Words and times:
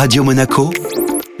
Radio 0.00 0.22
Monaco, 0.22 0.70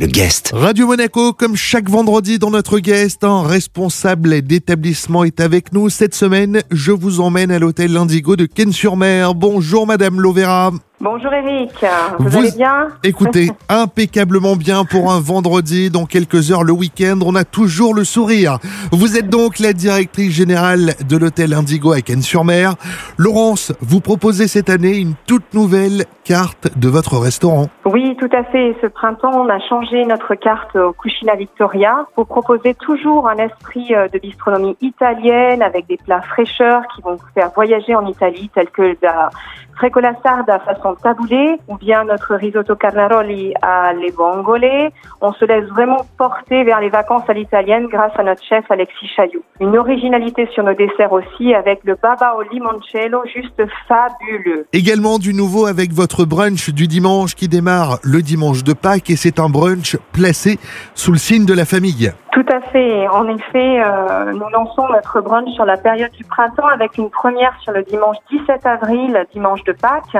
le 0.00 0.06
guest. 0.08 0.50
Radio 0.52 0.88
Monaco, 0.88 1.32
comme 1.32 1.54
chaque 1.54 1.88
vendredi 1.88 2.40
dans 2.40 2.50
notre 2.50 2.80
guest, 2.80 3.22
un 3.22 3.46
responsable 3.46 4.42
d'établissement 4.42 5.22
est 5.22 5.38
avec 5.38 5.72
nous. 5.72 5.88
Cette 5.90 6.16
semaine, 6.16 6.62
je 6.72 6.90
vous 6.90 7.20
emmène 7.20 7.52
à 7.52 7.60
l'hôtel 7.60 7.96
Indigo 7.96 8.34
de 8.34 8.46
Ken-sur-Mer. 8.46 9.36
Bonjour 9.36 9.86
Madame 9.86 10.20
Lovera. 10.20 10.72
Bonjour 11.00 11.32
Eric, 11.32 11.70
vous, 12.18 12.28
Vous- 12.28 12.38
allez 12.38 12.50
bien? 12.50 12.88
Écoutez, 13.04 13.50
impeccablement 13.68 14.56
bien 14.56 14.84
pour 14.84 15.12
un 15.12 15.20
vendredi. 15.20 15.90
Dans 15.90 16.06
quelques 16.06 16.50
heures, 16.50 16.64
le 16.64 16.72
week-end, 16.72 17.20
on 17.24 17.36
a 17.36 17.44
toujours 17.44 17.94
le 17.94 18.02
sourire. 18.02 18.58
Vous 18.90 19.16
êtes 19.16 19.28
donc 19.28 19.60
la 19.60 19.72
directrice 19.72 20.32
générale 20.32 20.94
de 21.08 21.16
l'hôtel 21.16 21.54
Indigo 21.54 21.92
à 21.92 22.00
Ken-sur-Mer. 22.00 22.74
Laurence, 23.16 23.72
vous 23.80 24.00
proposez 24.00 24.48
cette 24.48 24.70
année 24.70 24.96
une 24.96 25.14
toute 25.26 25.54
nouvelle 25.54 26.04
carte 26.24 26.76
de 26.76 26.88
votre 26.88 27.16
restaurant. 27.16 27.68
Oui, 27.84 28.16
tout 28.18 28.28
à 28.36 28.42
fait. 28.42 28.74
Ce 28.82 28.88
printemps, 28.88 29.30
on 29.32 29.48
a 29.48 29.60
changé 29.68 30.04
notre 30.04 30.34
carte 30.34 30.74
au 30.74 30.92
Cucina 30.92 31.36
Victoria 31.36 32.06
pour 32.16 32.26
proposer 32.26 32.74
toujours 32.74 33.28
un 33.28 33.36
esprit 33.36 33.94
euh, 33.94 34.08
de 34.08 34.18
bistronomie 34.18 34.76
italienne 34.80 35.62
avec 35.62 35.86
des 35.86 35.96
plats 35.96 36.22
fraîcheurs 36.22 36.82
qui 36.94 37.02
vont 37.02 37.14
vous 37.14 37.26
faire 37.34 37.50
voyager 37.54 37.94
en 37.94 38.04
Italie 38.06 38.50
tels 38.52 38.70
que 38.70 38.96
la 39.00 39.30
frecola 39.78 40.12
sarda 40.22 40.58
façon 40.58 40.96
taboulé 41.02 41.56
ou 41.68 41.76
bien 41.76 42.04
notre 42.04 42.34
risotto 42.34 42.74
carnaroli 42.74 43.54
à 43.62 43.92
les 43.94 44.10
vongole. 44.10 44.90
On 45.20 45.32
se 45.32 45.44
laisse 45.44 45.68
vraiment 45.68 46.04
porter 46.18 46.64
vers 46.64 46.80
les 46.80 46.88
vacances 46.88 47.22
à 47.28 47.32
l'italienne 47.32 47.86
grâce 47.86 48.12
à 48.16 48.24
notre 48.24 48.42
chef 48.42 48.64
Alexis 48.70 49.08
Chaillou. 49.14 49.40
Une 49.60 49.76
originalité 49.78 50.48
sur 50.52 50.64
nos 50.64 50.74
desserts 50.74 51.12
aussi 51.12 51.54
avec 51.54 51.80
le 51.84 51.94
baba 51.94 52.34
au 52.36 52.42
limoncello 52.42 53.22
juste 53.32 53.62
fabuleux. 53.86 54.66
Également 54.72 55.18
du 55.18 55.32
nouveau 55.32 55.66
avec 55.66 55.92
votre 55.92 56.24
brunch 56.24 56.70
du 56.70 56.88
dimanche 56.88 57.34
qui 57.34 57.48
démarre 57.48 57.98
le 58.02 58.20
dimanche 58.20 58.64
de 58.64 58.72
Pâques 58.72 59.10
et 59.10 59.16
c'est 59.16 59.38
un 59.38 59.48
brunch 59.48 59.96
placé 60.12 60.58
sous 60.94 61.12
le 61.12 61.18
signe 61.18 61.46
de 61.46 61.54
la 61.54 61.64
famille. 61.64 62.12
Tout 62.32 62.44
à 62.52 62.60
fait. 62.60 63.08
En 63.08 63.26
effet, 63.28 63.82
euh, 63.82 64.32
nous 64.32 64.48
lançons 64.50 64.86
notre 64.88 65.20
brunch 65.20 65.48
sur 65.54 65.64
la 65.64 65.76
période 65.76 66.10
du 66.12 66.24
printemps 66.24 66.66
avec 66.66 66.98
une 66.98 67.10
première 67.10 67.58
sur 67.60 67.72
le 67.72 67.82
dimanche 67.82 68.16
17 68.30 68.66
avril, 68.66 69.26
dimanche 69.32 69.64
de 69.64 69.72
Pâques. 69.72 70.16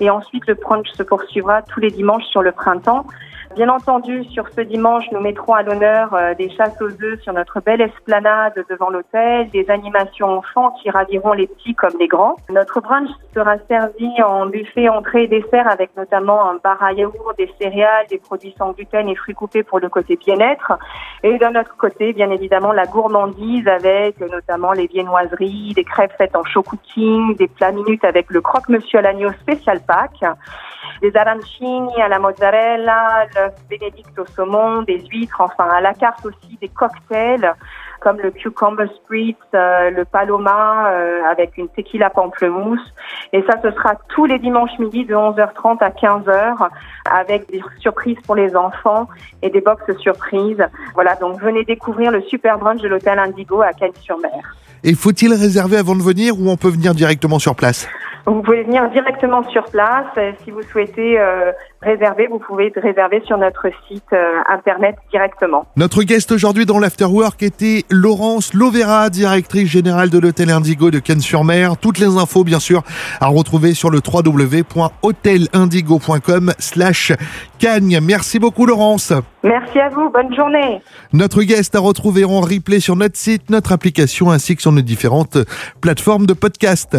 Et 0.00 0.08
ensuite, 0.08 0.46
le 0.46 0.54
brunch 0.54 0.88
se 0.94 1.02
poursuivra 1.02 1.62
tous 1.62 1.80
les 1.80 1.90
dimanches 1.90 2.24
sur 2.24 2.42
le 2.42 2.52
printemps. 2.52 3.04
Bien 3.54 3.68
entendu, 3.68 4.24
sur 4.32 4.48
ce 4.56 4.62
dimanche, 4.62 5.04
nous 5.12 5.20
mettrons 5.20 5.52
à 5.52 5.62
l'honneur 5.62 6.14
euh, 6.14 6.32
des 6.34 6.48
chasses 6.48 6.80
aux 6.80 6.90
œufs 7.02 7.20
sur 7.20 7.34
notre 7.34 7.60
belle 7.60 7.82
esplanade 7.82 8.54
devant 8.70 8.88
l'hôtel, 8.88 9.50
des 9.50 9.68
animations 9.68 10.38
enfants 10.38 10.70
qui 10.80 10.88
raviront 10.88 11.32
les 11.34 11.46
petits 11.46 11.74
comme 11.74 11.92
les 12.00 12.08
grands. 12.08 12.36
Notre 12.48 12.80
brunch 12.80 13.10
sera 13.34 13.56
servi 13.68 14.10
en 14.22 14.46
buffet 14.46 14.88
entrée 14.88 15.24
et 15.24 15.28
dessert 15.28 15.68
avec 15.68 15.94
notamment 15.98 16.48
un 16.48 16.56
bar 16.64 16.82
à 16.82 16.94
yaourt, 16.94 17.36
des 17.36 17.50
céréales, 17.60 18.06
des 18.08 18.18
produits 18.18 18.54
sans 18.56 18.72
gluten 18.72 19.06
et 19.06 19.14
fruits 19.16 19.34
coupés 19.34 19.62
pour 19.62 19.80
le 19.80 19.90
côté 19.90 20.16
bien-être. 20.16 20.72
Et 21.22 21.36
d'un 21.36 21.54
autre 21.54 21.76
côté, 21.76 22.14
bien 22.14 22.30
évidemment, 22.30 22.72
la 22.72 22.86
gourmandise 22.86 23.68
avec 23.68 24.18
notamment 24.20 24.72
les 24.72 24.86
viennoiseries, 24.86 25.74
des 25.74 25.84
crêpes 25.84 26.14
faites 26.16 26.34
en 26.36 26.44
show 26.44 26.62
cooking, 26.62 27.36
des 27.36 27.48
plats 27.48 27.72
minutes 27.72 28.04
avec 28.04 28.30
le 28.30 28.40
croque-monsieur 28.40 29.00
à 29.00 29.02
l'agneau 29.02 29.30
spécial 29.42 29.80
Pâques, 29.86 30.24
des 31.02 31.14
arancini 31.16 32.00
à 32.00 32.08
la 32.08 32.18
mozzarella, 32.18 33.26
l'œuf 33.42 33.54
bénédicte 33.68 34.18
au 34.18 34.26
saumon, 34.26 34.82
des 34.82 35.00
huîtres, 35.10 35.40
enfin 35.40 35.68
à 35.68 35.80
la 35.80 35.94
carte 35.94 36.24
aussi 36.24 36.56
des 36.60 36.68
cocktails 36.68 37.52
comme 38.00 38.18
le 38.18 38.30
cucumber 38.32 38.86
spritz, 38.96 39.36
euh, 39.54 39.90
le 39.90 40.04
paloma 40.04 40.90
euh, 40.90 41.20
avec 41.30 41.56
une 41.56 41.68
tequila 41.68 42.10
pamplemousse. 42.10 42.80
Et 43.32 43.42
ça, 43.42 43.54
ce 43.62 43.70
sera 43.70 43.94
tous 44.08 44.26
les 44.26 44.38
dimanches 44.38 44.76
midi 44.78 45.04
de 45.04 45.14
11h30 45.14 45.78
à 45.78 45.90
15h 45.90 46.68
avec 47.08 47.48
des 47.50 47.62
surprises 47.78 48.18
pour 48.26 48.34
les 48.34 48.56
enfants 48.56 49.08
et 49.40 49.50
des 49.50 49.60
box 49.60 49.84
surprises. 49.98 50.64
Voilà, 50.94 51.14
donc 51.14 51.40
venez 51.40 51.64
découvrir 51.64 52.10
le 52.10 52.22
super 52.22 52.58
brunch 52.58 52.80
de 52.80 52.88
l'hôtel 52.88 53.18
Indigo 53.18 53.62
à 53.62 53.72
Cannes-sur-Mer. 53.72 54.56
Et 54.84 54.94
faut-il 54.94 55.32
réserver 55.32 55.76
avant 55.76 55.94
de 55.94 56.02
venir 56.02 56.34
ou 56.38 56.50
on 56.50 56.56
peut 56.56 56.70
venir 56.70 56.94
directement 56.94 57.38
sur 57.38 57.54
place? 57.54 57.86
Vous 58.26 58.42
pouvez 58.42 58.62
venir 58.62 58.88
directement 58.90 59.42
sur 59.50 59.64
place. 59.64 60.06
Euh, 60.16 60.32
Si 60.44 60.50
vous 60.50 60.62
souhaitez 60.62 61.18
euh, 61.18 61.52
réserver, 61.82 62.28
vous 62.28 62.38
pouvez 62.38 62.72
réserver 62.76 63.20
sur 63.26 63.36
notre 63.36 63.66
site 63.88 64.04
euh, 64.12 64.38
internet 64.48 64.94
directement. 65.10 65.66
Notre 65.76 66.04
guest 66.04 66.30
aujourd'hui 66.30 66.64
dans 66.64 66.78
l'Afterwork 66.78 67.42
était 67.42 67.82
Laurence 67.90 68.54
Lovera, 68.54 69.10
directrice 69.10 69.68
générale 69.68 70.08
de 70.10 70.20
l'hôtel 70.20 70.50
Indigo 70.50 70.92
de 70.92 71.00
Cannes-sur-Mer. 71.00 71.76
Toutes 71.78 71.98
les 71.98 72.16
infos, 72.16 72.44
bien 72.44 72.60
sûr, 72.60 72.84
à 73.20 73.26
retrouver 73.26 73.74
sur 73.74 73.90
le 73.90 73.98
www.hotelindigo.com 73.98 76.52
slash 76.58 77.12
Cannes. 77.58 77.98
Merci 78.02 78.38
beaucoup, 78.38 78.66
Laurence. 78.66 79.12
Merci 79.42 79.80
à 79.80 79.88
vous. 79.88 80.10
Bonne 80.10 80.32
journée. 80.34 80.80
Notre 81.12 81.42
guest 81.42 81.74
à 81.74 81.80
retrouver 81.80 82.24
en 82.24 82.40
replay 82.40 82.78
sur 82.78 82.94
notre 82.94 83.16
site, 83.16 83.50
notre 83.50 83.72
application 83.72 84.30
ainsi 84.30 84.54
que 84.54 84.62
sur 84.62 84.70
nos 84.70 84.80
différentes 84.80 85.38
plateformes 85.80 86.26
de 86.26 86.34
podcast. 86.34 86.98